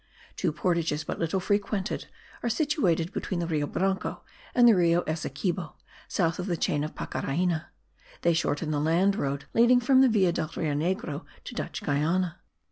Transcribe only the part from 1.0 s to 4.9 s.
but little frequented* are situated between the Rio Branco and the